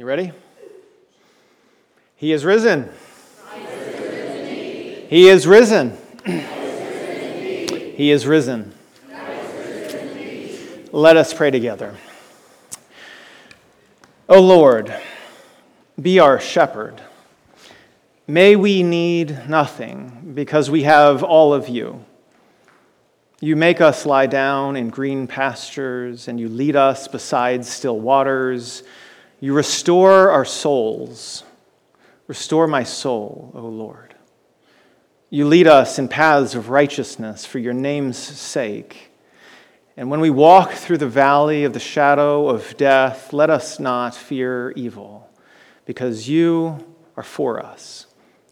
[0.00, 0.32] You ready?
[2.16, 2.88] He is risen.
[5.10, 5.98] He is risen.
[6.24, 8.74] He is risen.
[10.90, 11.94] Let us pray together.
[14.26, 14.90] O Lord,
[16.00, 17.02] be our shepherd.
[18.26, 22.02] May we need nothing because we have all of you.
[23.42, 28.82] You make us lie down in green pastures and you lead us beside still waters.
[29.40, 31.44] You restore our souls.
[32.26, 34.14] Restore my soul, O Lord.
[35.30, 39.10] You lead us in paths of righteousness for your name's sake.
[39.96, 44.14] And when we walk through the valley of the shadow of death, let us not
[44.14, 45.28] fear evil,
[45.86, 46.84] because you
[47.16, 48.06] are for us,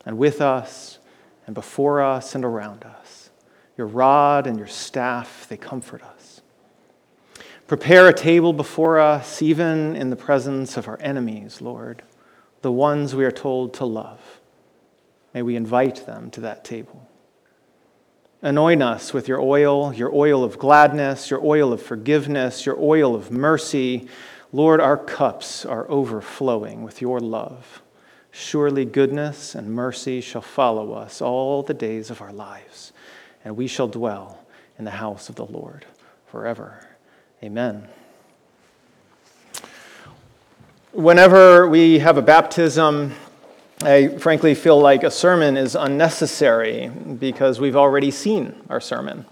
[0.05, 0.99] and with us,
[1.47, 3.31] and before us, and around us.
[3.77, 6.18] Your rod and your staff, they comfort us.
[7.69, 12.03] Prepare a table before us, even in the presence of our enemies, Lord,
[12.63, 14.41] the ones we are told to love.
[15.35, 17.07] May we invite them to that table.
[18.41, 23.15] Anoint us with your oil, your oil of gladness, your oil of forgiveness, your oil
[23.15, 24.09] of mercy.
[24.51, 27.83] Lord, our cups are overflowing with your love.
[28.31, 32.95] Surely goodness and mercy shall follow us all the days of our lives,
[33.45, 34.47] and we shall dwell
[34.79, 35.85] in the house of the Lord
[36.25, 36.88] forever.
[37.41, 37.87] Amen.
[40.91, 43.15] Whenever we have a baptism,
[43.81, 49.25] I frankly feel like a sermon is unnecessary because we've already seen our sermon.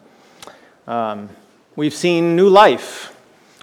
[0.86, 1.30] Um,
[1.74, 3.12] we've seen new life.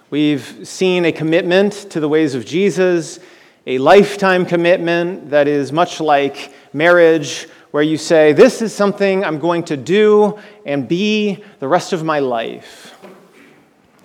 [0.09, 3.19] We've seen a commitment to the ways of Jesus,
[3.65, 9.39] a lifetime commitment that is much like marriage, where you say, This is something I'm
[9.39, 12.93] going to do and be the rest of my life.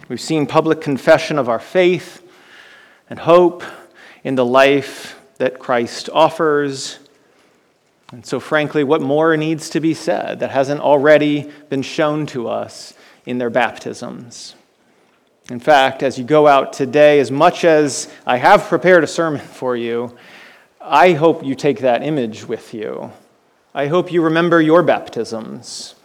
[0.08, 2.26] We've seen public confession of our faith
[3.10, 3.62] and hope
[4.24, 6.98] in the life that Christ offers.
[8.10, 12.48] And so, frankly, what more needs to be said that hasn't already been shown to
[12.48, 12.94] us
[13.26, 14.54] in their baptisms?
[15.50, 19.40] In fact, as you go out today, as much as I have prepared a sermon
[19.46, 20.16] for you,
[20.80, 23.12] I hope you take that image with you.
[23.74, 25.96] I hope you remember your baptisms.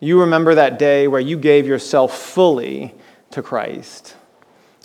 [0.00, 2.92] You remember that day where you gave yourself fully
[3.32, 4.16] to Christ.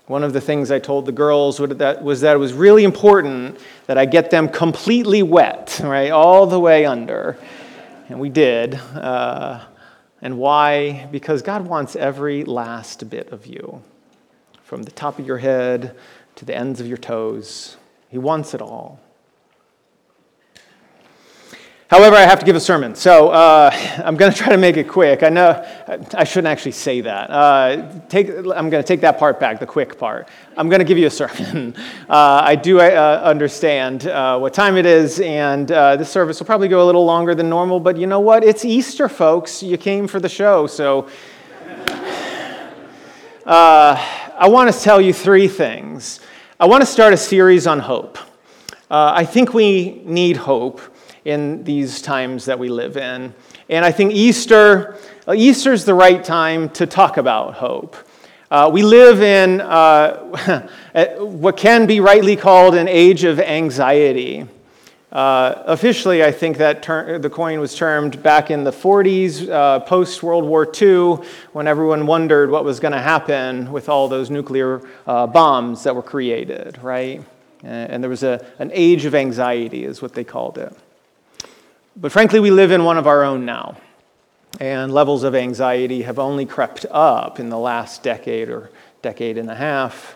[0.08, 3.98] One of the things I told the girls was that, it was really important that
[3.98, 7.38] I get them completely wet, right, all the way under.
[8.08, 8.76] And we did.
[8.76, 9.66] Uh,
[10.22, 11.08] and why?
[11.12, 13.84] Because God wants every last bit of you,
[14.64, 15.96] from the top of your head
[16.36, 17.76] to the ends of your toes.
[18.10, 19.02] He wants it all.
[21.90, 23.70] However, I have to give a sermon, so uh,
[24.04, 25.24] I'm going to try to make it quick.
[25.24, 25.66] I know
[26.14, 27.32] I shouldn't actually say that.
[27.32, 30.28] Uh, take, I'm going to take that part back, the quick part.
[30.58, 31.76] I'm going to give you a sermon.
[32.10, 36.46] Uh, I do uh, understand uh, what time it is, and uh, this service will
[36.46, 38.46] probably go a little longer than normal, but you know what?
[38.46, 39.62] It's Easter, folks.
[39.62, 41.08] You came for the show, so.
[43.46, 46.22] I want to tell you three things.
[46.60, 48.18] I want to start a series on hope.
[48.90, 50.82] I think we need hope
[51.28, 53.36] in these times that we live in.
[53.68, 57.98] And I think Easter, uh, Easter is the right time to talk about hope.
[58.50, 60.68] Uh, we live in uh,
[61.20, 64.48] what can be rightly called an age of anxiety.
[65.12, 69.82] Uh, officially, I think that ter- the coin was termed back in the 40s, uh,
[69.82, 74.30] post World War II, when everyone wondered what was going to happen with all those
[74.30, 77.22] nuclear uh, bombs that were created, right?
[77.64, 80.74] And there was a, an age of anxiety, is what they called it.
[82.00, 83.76] But frankly, we live in one of our own now.
[84.60, 88.70] And levels of anxiety have only crept up in the last decade or
[89.02, 90.16] decade and a half.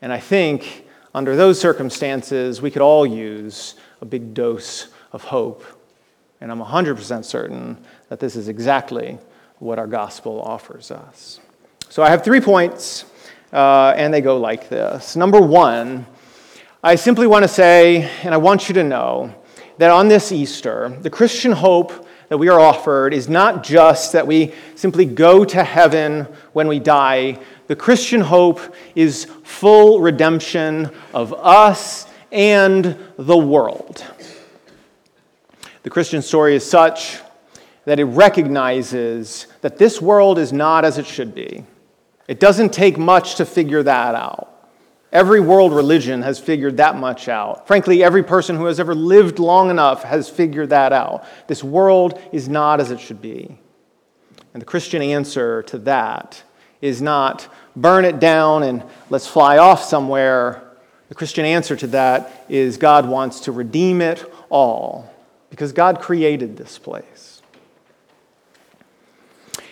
[0.00, 5.64] And I think under those circumstances, we could all use a big dose of hope.
[6.40, 7.76] And I'm 100% certain
[8.08, 9.18] that this is exactly
[9.58, 11.40] what our gospel offers us.
[11.90, 13.04] So I have three points,
[13.52, 15.14] uh, and they go like this.
[15.14, 16.06] Number one,
[16.82, 19.34] I simply want to say, and I want you to know,
[19.82, 24.24] that on this Easter, the Christian hope that we are offered is not just that
[24.24, 27.36] we simply go to heaven when we die.
[27.66, 28.60] The Christian hope
[28.94, 34.04] is full redemption of us and the world.
[35.82, 37.18] The Christian story is such
[37.84, 41.64] that it recognizes that this world is not as it should be.
[42.28, 44.51] It doesn't take much to figure that out.
[45.12, 47.66] Every world religion has figured that much out.
[47.66, 51.26] Frankly, every person who has ever lived long enough has figured that out.
[51.48, 53.58] This world is not as it should be.
[54.54, 56.42] And the Christian answer to that
[56.80, 60.62] is not burn it down and let's fly off somewhere.
[61.10, 65.12] The Christian answer to that is God wants to redeem it all
[65.50, 67.42] because God created this place.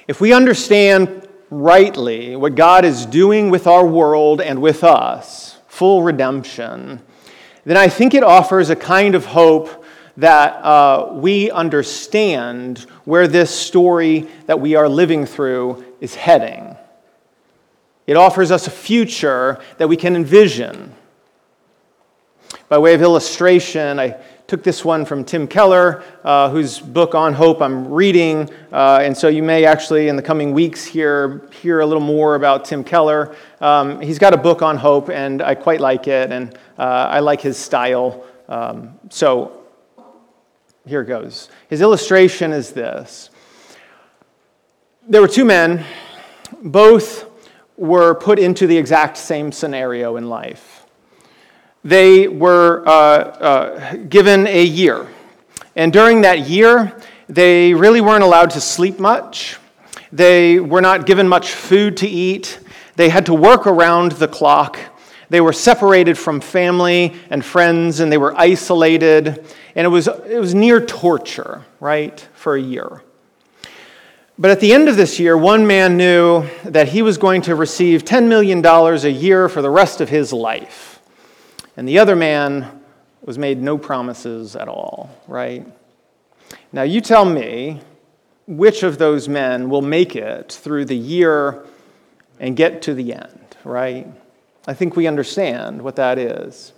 [0.07, 6.03] If we understand rightly what God is doing with our world and with us, full
[6.03, 7.01] redemption,
[7.65, 9.85] then I think it offers a kind of hope
[10.17, 16.77] that uh, we understand where this story that we are living through is heading.
[18.07, 20.95] It offers us a future that we can envision.
[22.69, 24.21] By way of illustration, I
[24.51, 28.51] took this one from Tim Keller, uh, whose book on hope I'm reading.
[28.73, 32.35] Uh, and so you may actually, in the coming weeks, hear, hear a little more
[32.35, 33.37] about Tim Keller.
[33.61, 37.21] Um, he's got a book on hope, and I quite like it, and uh, I
[37.21, 38.25] like his style.
[38.49, 39.63] Um, so
[40.85, 41.49] here goes.
[41.69, 43.31] His illustration is this
[45.09, 45.85] There were two men,
[46.61, 47.31] both
[47.77, 50.80] were put into the exact same scenario in life
[51.85, 55.07] they were uh, uh, given a year.
[55.77, 56.97] And during that year,
[57.29, 59.57] they really weren't allowed to sleep much.
[60.13, 62.61] They were not given much food to eat.
[62.97, 64.79] They had to work around the clock.
[65.31, 69.45] They were separated from family and friends, and they were isolated.
[69.77, 73.03] And it was, it was near torture, right, for a year.
[74.37, 77.55] But at the end of this year, one man knew that he was going to
[77.55, 80.90] receive $10 million a year for the rest of his life.
[81.77, 82.81] And the other man
[83.23, 85.67] was made no promises at all, right?
[86.73, 87.81] Now, you tell me
[88.47, 91.65] which of those men will make it through the year
[92.41, 94.07] and get to the end, right?
[94.67, 96.73] I think we understand what that is.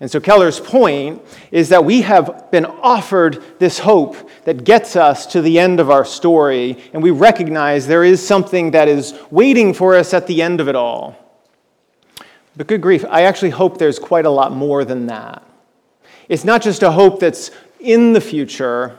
[0.00, 5.26] And so Keller's point is that we have been offered this hope that gets us
[5.26, 9.74] to the end of our story, and we recognize there is something that is waiting
[9.74, 11.16] for us at the end of it all.
[12.60, 15.42] But good grief, I actually hope there's quite a lot more than that.
[16.28, 18.98] It's not just a hope that's in the future,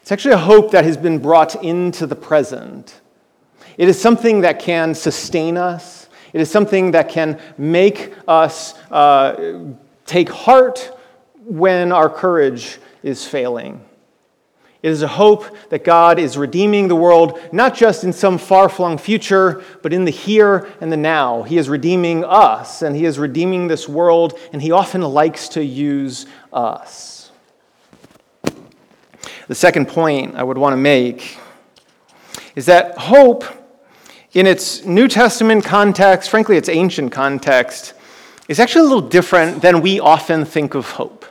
[0.00, 3.00] it's actually a hope that has been brought into the present.
[3.78, 9.72] It is something that can sustain us, it is something that can make us uh,
[10.06, 10.96] take heart
[11.46, 13.84] when our courage is failing.
[14.80, 18.68] It is a hope that God is redeeming the world, not just in some far
[18.68, 21.42] flung future, but in the here and the now.
[21.42, 25.64] He is redeeming us, and He is redeeming this world, and He often likes to
[25.64, 27.32] use us.
[29.48, 31.38] The second point I would want to make
[32.54, 33.44] is that hope,
[34.32, 37.94] in its New Testament context, frankly, its ancient context,
[38.46, 41.24] is actually a little different than we often think of hope.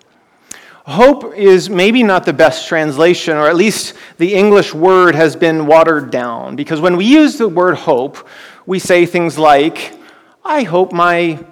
[0.88, 5.68] Hope is maybe not the best translation, or at least the English word has been
[5.68, 6.56] watered down.
[6.56, 8.26] Because when we use the word hope,
[8.66, 9.94] we say things like,
[10.46, 11.44] I hope my,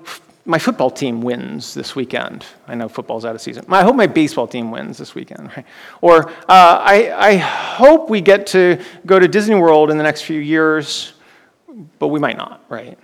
[0.46, 2.46] my football team wins this weekend.
[2.66, 3.66] I know football's out of season.
[3.68, 5.52] I hope my baseball team wins this weekend.
[5.54, 5.66] Right?
[6.00, 10.22] Or, uh, I, I hope we get to go to Disney World in the next
[10.22, 11.12] few years,
[12.00, 12.98] but we might not, right?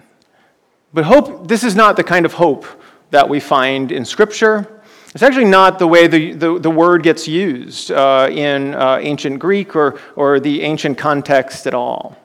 [0.94, 2.66] But hope, this is not the kind of hope
[3.10, 4.81] that we find in Scripture.
[5.14, 9.40] It's actually not the way the, the, the word gets used uh, in uh, ancient
[9.40, 12.18] Greek or, or the ancient context at all.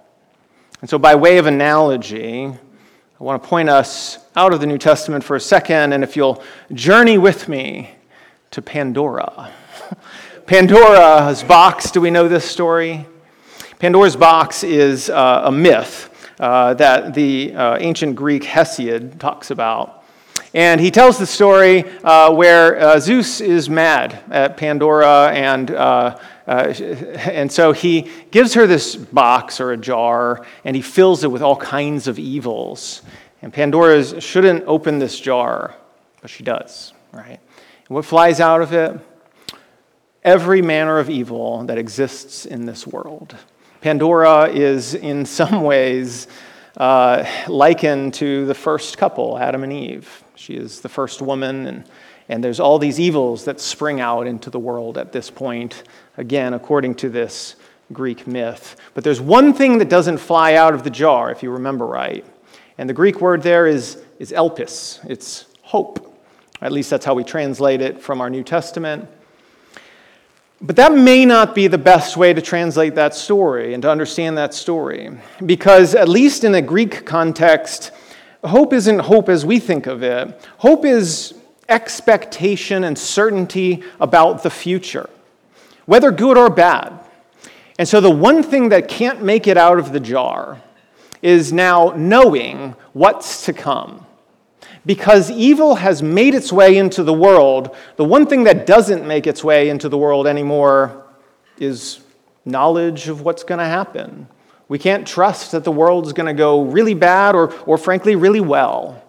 [0.80, 4.78] And so, by way of analogy, I want to point us out of the New
[4.78, 7.90] Testament for a second, and if you'll journey with me
[8.52, 9.50] to Pandora.
[10.46, 13.04] Pandora's box, do we know this story?
[13.80, 20.04] Pandora's box is uh, a myth uh, that the uh, ancient Greek Hesiod talks about.
[20.54, 26.18] And he tells the story uh, where uh, Zeus is mad at Pandora, and, uh,
[26.46, 26.52] uh
[27.18, 31.42] and so he gives her this box or a jar, and he fills it with
[31.42, 33.02] all kinds of evils.
[33.42, 35.74] And Pandora shouldn't open this jar,
[36.20, 37.40] but she does, right?
[37.88, 38.98] And what flies out of it?
[40.24, 43.36] Every manner of evil that exists in this world.
[43.80, 46.26] Pandora is, in some ways,
[46.76, 50.24] uh, likened to the first couple, Adam and Eve.
[50.36, 51.84] She is the first woman, and,
[52.28, 55.82] and there's all these evils that spring out into the world at this point,
[56.16, 57.56] again, according to this
[57.92, 58.76] Greek myth.
[58.94, 62.24] But there's one thing that doesn't fly out of the jar, if you remember right.
[62.78, 66.14] And the Greek word there is, is elpis, it's hope.
[66.60, 69.08] At least that's how we translate it from our New Testament.
[70.60, 74.38] But that may not be the best way to translate that story and to understand
[74.38, 75.10] that story.
[75.44, 77.90] Because, at least in a Greek context,
[78.48, 80.48] hope isn't hope as we think of it.
[80.58, 81.34] Hope is
[81.68, 85.10] expectation and certainty about the future,
[85.86, 86.92] whether good or bad.
[87.78, 90.62] And so the one thing that can't make it out of the jar
[91.22, 94.06] is now knowing what's to come.
[94.86, 99.26] because evil has made its way into the world, the one thing that doesn't make
[99.26, 101.04] its way into the world anymore
[101.58, 102.00] is
[102.44, 104.28] knowledge of what's going to happen.
[104.68, 108.40] We can't trust that the world's going to go really bad or, or, frankly, really
[108.40, 109.02] well.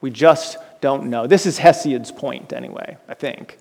[0.00, 1.26] We just don't know.
[1.26, 3.58] This is Hesiod's point, anyway, I think.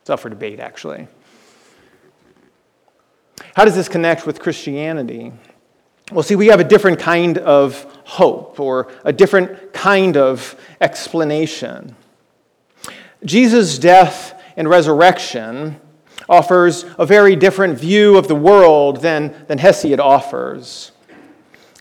[0.00, 1.08] It's up for debate, actually.
[3.54, 5.32] How does this connect with Christianity?
[6.10, 11.96] Well, see, we have a different kind of hope or a different kind of explanation.
[13.24, 15.80] Jesus' death and resurrection
[16.32, 20.90] offers a very different view of the world than, than Hesiod offers.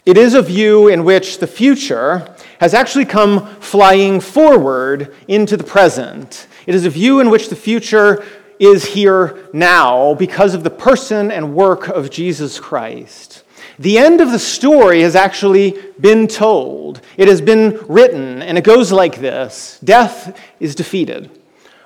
[0.05, 5.63] It is a view in which the future has actually come flying forward into the
[5.63, 6.47] present.
[6.67, 8.25] It is a view in which the future
[8.59, 13.43] is here now because of the person and work of Jesus Christ.
[13.79, 17.01] The end of the story has actually been told.
[17.15, 21.31] It has been written, and it goes like this Death is defeated.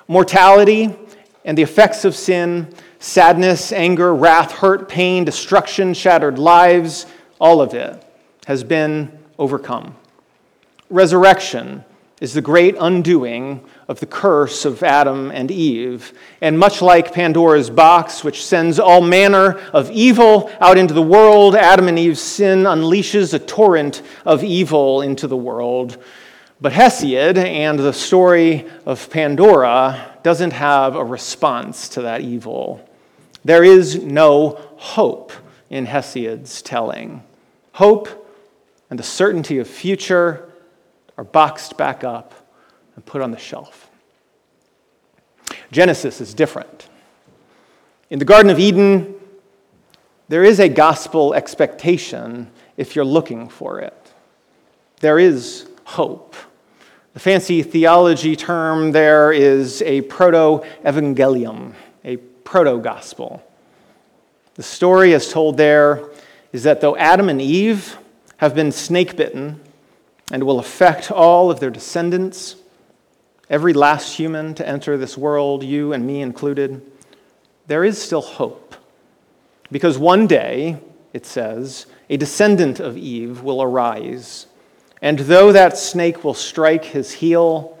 [0.08, 0.94] Mortality
[1.46, 7.06] and the effects of sin, sadness, anger, wrath, hurt, pain, destruction, shattered lives,
[7.40, 8.04] all of it
[8.46, 9.94] has been overcome.
[10.90, 11.84] Resurrection
[12.20, 16.12] is the great undoing of the curse of Adam and Eve.
[16.40, 21.54] And much like Pandora's box, which sends all manner of evil out into the world,
[21.54, 26.02] Adam and Eve's sin unleashes a torrent of evil into the world.
[26.60, 32.84] But Hesiod and the story of Pandora doesn't have a response to that evil.
[33.44, 35.32] There is no hope
[35.70, 37.22] in Hesiod's telling.
[37.70, 38.28] Hope
[38.90, 40.50] and the certainty of future
[41.16, 42.34] are boxed back up
[42.96, 43.88] and put on the shelf.
[45.70, 46.88] Genesis is different.
[48.10, 49.14] In the Garden of Eden,
[50.26, 54.12] there is a gospel expectation if you're looking for it.
[54.98, 56.34] There is hope.
[57.16, 61.72] The fancy theology term there is a proto evangelium,
[62.04, 63.42] a proto gospel.
[64.56, 66.10] The story as told there
[66.52, 67.96] is that though Adam and Eve
[68.36, 69.58] have been snake bitten
[70.30, 72.56] and will affect all of their descendants,
[73.48, 76.82] every last human to enter this world, you and me included,
[77.66, 78.74] there is still hope.
[79.72, 80.80] Because one day,
[81.14, 84.48] it says, a descendant of Eve will arise,
[85.02, 87.78] and though that snake will strike his heel,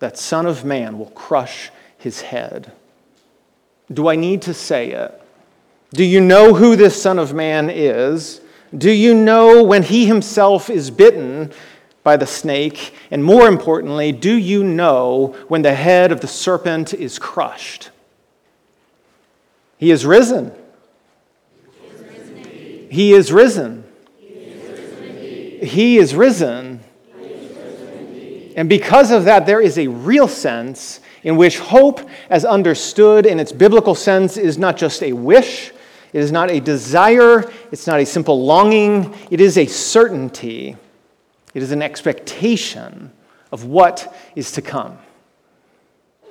[0.00, 2.72] that Son of Man will crush his head.
[3.92, 5.20] Do I need to say it?
[5.92, 8.40] Do you know who this Son of Man is?
[8.76, 11.52] Do you know when he himself is bitten
[12.02, 12.94] by the snake?
[13.10, 17.90] And more importantly, do you know when the head of the serpent is crushed?
[19.78, 20.52] He is risen.
[21.80, 22.90] He is risen.
[22.90, 23.84] He is risen.
[25.62, 26.80] He is risen,
[28.56, 32.00] and because of that, there is a real sense in which hope,
[32.30, 35.72] as understood in its biblical sense, is not just a wish,
[36.12, 40.76] it is not a desire, it's not a simple longing, it is a certainty
[41.54, 43.12] it is an expectation
[43.50, 44.98] of what is to come.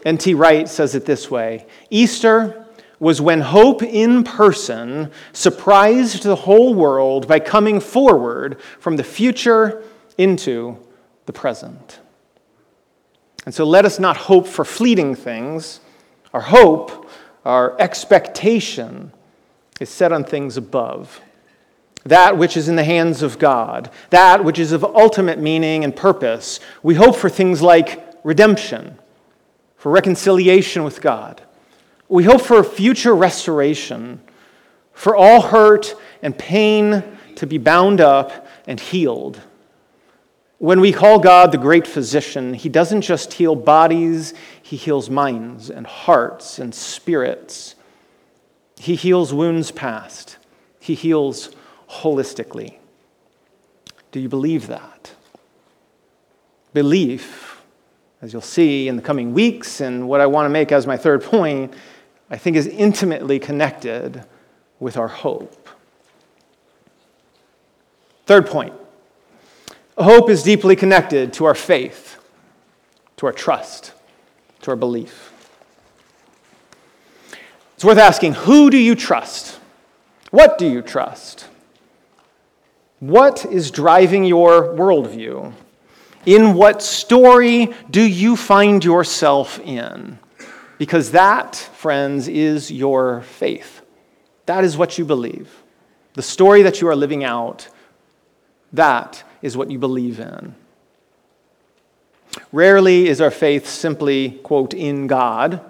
[0.06, 0.34] N.T.
[0.34, 2.66] Wright says it this way Easter
[3.00, 9.84] was when hope in person surprised the whole world by coming forward from the future
[10.18, 10.78] into
[11.26, 12.00] the present.
[13.46, 15.80] And so let us not hope for fleeting things.
[16.34, 17.10] Our hope,
[17.46, 19.14] our expectation,
[19.80, 21.22] is set on things above
[22.06, 25.96] that which is in the hands of God, that which is of ultimate meaning and
[25.96, 26.60] purpose.
[26.82, 28.98] We hope for things like redemption,
[29.78, 31.42] for reconciliation with God.
[32.10, 34.20] We hope for future restoration,
[34.94, 37.04] for all hurt and pain
[37.36, 39.40] to be bound up and healed.
[40.58, 45.70] When we call God the great physician, he doesn't just heal bodies, he heals minds
[45.70, 47.76] and hearts and spirits.
[48.78, 50.38] He heals wounds past,
[50.80, 51.52] he heals
[51.90, 52.78] holistically.
[54.12, 55.14] Do you believe that?
[56.74, 57.62] Belief,
[58.22, 60.98] as you'll see in the coming weeks, and what I want to make as my
[60.98, 61.74] third point,
[62.30, 64.24] I think is intimately connected
[64.80, 65.68] with our hope.
[68.26, 68.74] Third point
[69.98, 72.18] hope is deeply connected to our faith,
[73.18, 73.94] to our trust,
[74.62, 75.34] to our belief.
[77.76, 79.60] It's worth asking who do you trust?
[80.32, 81.48] What do you trust?
[83.00, 85.54] What is driving your worldview?
[86.26, 90.20] In what story do you find yourself in?
[90.80, 93.82] Because that, friends, is your faith.
[94.48, 95.62] That is what you believe.
[96.14, 97.68] The story that you are living out,
[98.74, 100.56] that is what you believe in.
[102.52, 105.62] Rarely is our faith simply, quote, in God,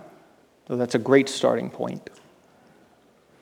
[0.68, 2.10] though that's a great starting point.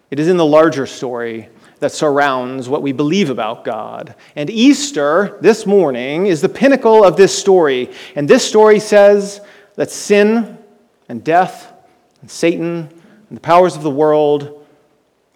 [0.10, 4.16] It is in the larger story that surrounds what we believe about God.
[4.38, 7.92] And Easter, this morning, is the pinnacle of this story.
[8.16, 9.42] And this story says
[9.76, 10.57] that sin
[11.10, 11.74] and death
[12.22, 12.90] and Satan
[13.30, 14.66] and the powers of the world,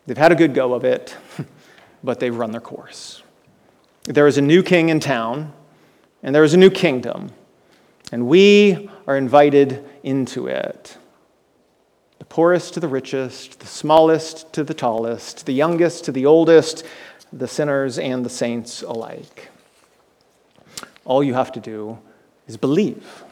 [0.05, 1.15] they've had a good go of it,
[2.03, 3.21] but they've run their course.
[4.03, 5.53] There is a new king in town,
[6.23, 7.31] and there is a new kingdom,
[8.11, 10.97] and we are invited into it
[12.19, 16.83] The poorest to the richest, the smallest to the tallest, the youngest to the oldest,
[17.31, 19.49] the sinners and the saints alike.
[21.05, 21.97] All you have to do
[22.47, 23.23] is believe.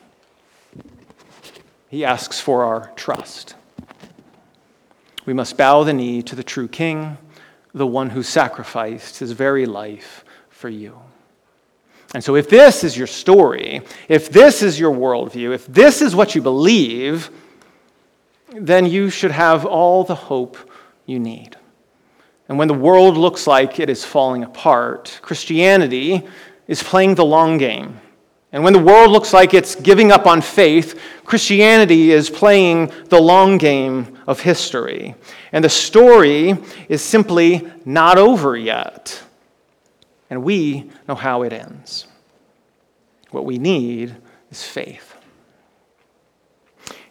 [1.90, 3.56] He asks for our trust.
[5.26, 7.18] We must bow the knee to the true King,
[7.74, 11.00] the one who sacrificed his very life for you.
[12.14, 16.16] And so, if this is your story, if this is your worldview, if this is
[16.16, 17.30] what you believe,
[18.56, 20.58] then you should have all the hope
[21.06, 21.56] you need.
[22.48, 26.24] And when the world looks like it is falling apart, Christianity
[26.68, 28.00] is playing the long game.
[28.52, 33.22] And when the world looks like it's giving up on faith, Christianity is playing the
[33.22, 35.14] long game of history.
[35.52, 36.58] And the story
[36.90, 39.22] is simply not over yet.
[40.32, 42.08] And we know how it ends.
[43.30, 44.16] What we need
[44.50, 45.14] is faith.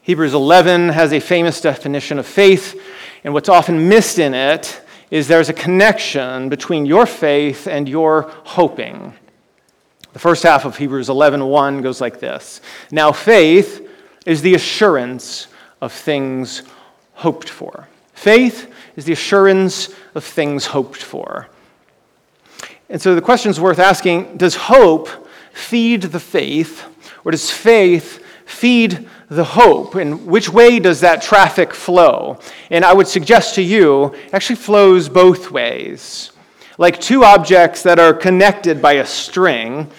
[0.02, 2.80] Hebrews 11 has a famous definition of faith,
[3.22, 4.80] and what's often missed in it
[5.12, 9.14] is there's a connection between your faith and your hoping.
[10.12, 12.60] The first half of Hebrews 11:1 goes like this.
[12.90, 13.84] Now faith
[14.28, 15.48] is the assurance
[15.80, 16.62] of things
[17.14, 17.88] hoped for.
[18.12, 21.48] Faith is the assurance of things hoped for.
[22.90, 25.08] And so the question is worth asking, does hope
[25.54, 26.84] feed the faith
[27.24, 29.94] or does faith feed the hope?
[29.94, 32.38] And which way does that traffic flow?
[32.70, 36.32] And I would suggest to you, it actually flows both ways.
[36.76, 39.90] Like two objects that are connected by a string,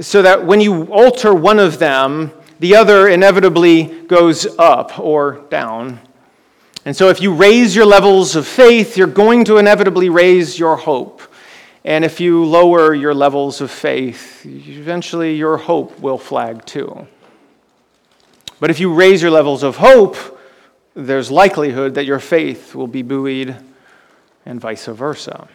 [0.00, 6.00] so that when you alter one of them, the other inevitably goes up or down.
[6.84, 10.76] And so if you raise your levels of faith, you're going to inevitably raise your
[10.76, 11.22] hope.
[11.84, 17.06] And if you lower your levels of faith, eventually your hope will flag too.
[18.60, 20.16] But if you raise your levels of hope,
[20.94, 23.56] there's likelihood that your faith will be buoyed
[24.46, 25.48] and vice versa.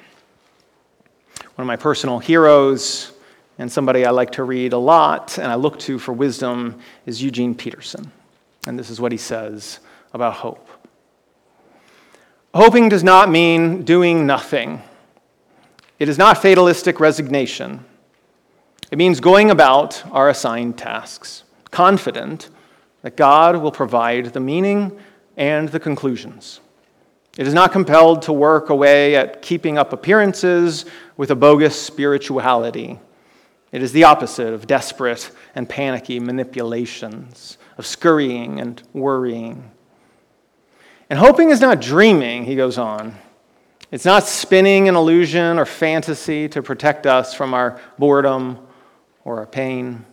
[1.56, 3.12] One of my personal heroes
[3.60, 7.22] and somebody I like to read a lot and I look to for wisdom is
[7.22, 8.10] Eugene Peterson.
[8.66, 9.82] And this is what he says
[10.14, 10.68] about hope.
[12.54, 14.82] Hoping does not mean doing nothing.
[16.00, 17.84] It is not fatalistic resignation.
[18.92, 22.50] It means going about our assigned tasks, confident
[23.02, 24.98] that God will provide the meaning
[25.36, 26.62] and the conclusions.
[27.38, 30.86] It is not compelled to work away at keeping up appearances
[31.18, 33.00] with a bogus spirituality.
[33.72, 39.72] It is the opposite of desperate and panicky manipulations, of scurrying and worrying.
[41.10, 43.16] And hoping is not dreaming, he goes on.
[43.92, 48.60] It's not spinning an illusion or fantasy to protect us from our boredom
[49.24, 50.06] or our pain.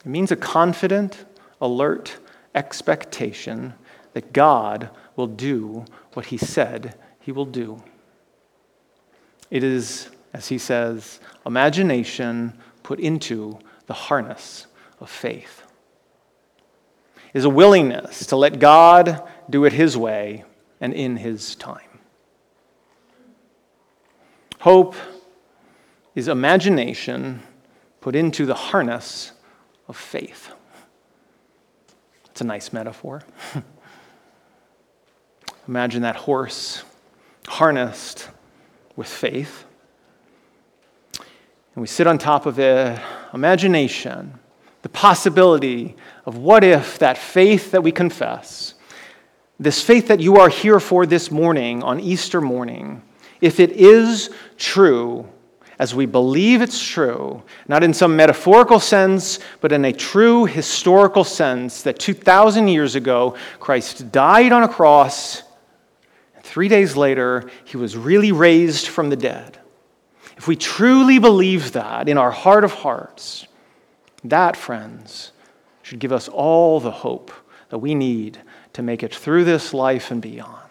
[0.00, 1.24] It means a confident,
[1.60, 2.18] alert
[2.54, 3.74] expectation
[4.14, 7.82] that God will do what he said he will do.
[9.50, 14.66] It is, as he says, imagination put into the harness
[15.00, 15.62] of faith.
[17.32, 20.44] is a willingness to let God do it his way
[20.78, 22.00] and in his time.
[24.60, 24.94] Hope
[26.14, 27.42] is imagination
[28.02, 29.32] put into the harness
[29.88, 30.52] of faith.
[32.26, 33.22] It's a nice metaphor.
[35.68, 36.84] Imagine that horse
[37.46, 38.28] harnessed
[38.96, 39.65] with faith.
[41.76, 42.98] And we sit on top of it,
[43.34, 44.40] imagination,
[44.80, 48.72] the possibility of what if that faith that we confess,
[49.60, 53.02] this faith that you are here for this morning on Easter morning,
[53.42, 55.28] if it is true,
[55.78, 61.24] as we believe it's true, not in some metaphorical sense, but in a true historical
[61.24, 65.42] sense, that 2,000 years ago, Christ died on a cross,
[66.34, 69.58] and three days later, he was really raised from the dead.
[70.36, 73.46] If we truly believe that in our heart of hearts,
[74.22, 75.32] that, friends,
[75.82, 77.32] should give us all the hope
[77.68, 78.38] that we need
[78.74, 80.62] to make it through this life and beyond.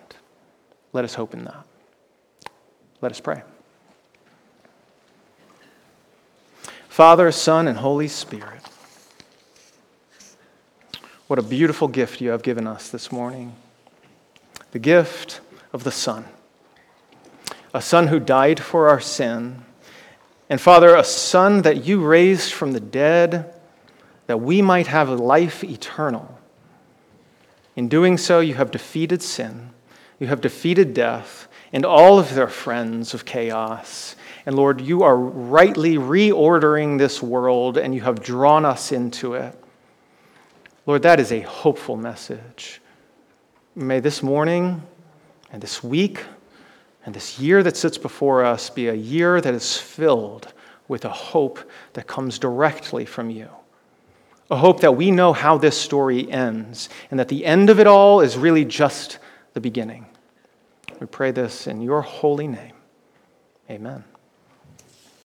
[0.93, 1.65] Let us hope in that.
[3.01, 3.43] Let us pray.
[6.87, 8.61] Father, Son, and Holy Spirit.
[11.27, 13.55] What a beautiful gift you have given us this morning
[14.71, 15.39] the gift
[15.73, 16.25] of the Son.
[17.75, 19.65] A Son who died for our sin.
[20.49, 23.53] And Father, a Son that you raised from the dead
[24.27, 26.39] that we might have life eternal.
[27.75, 29.71] In doing so, you have defeated sin,
[30.19, 34.15] you have defeated death, and all of their friends of chaos.
[34.45, 39.53] And Lord, you are rightly reordering this world, and you have drawn us into it.
[40.85, 42.79] Lord, that is a hopeful message.
[43.75, 44.81] May this morning
[45.51, 46.23] and this week
[47.05, 50.51] and this year that sits before us be a year that is filled
[50.87, 51.59] with a hope
[51.93, 53.49] that comes directly from you.
[54.49, 57.87] A hope that we know how this story ends and that the end of it
[57.87, 59.19] all is really just
[59.53, 60.05] the beginning.
[60.99, 62.73] We pray this in your holy name.
[63.69, 64.03] Amen.